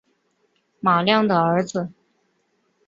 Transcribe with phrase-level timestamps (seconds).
[0.79, 1.91] 马亮的儿子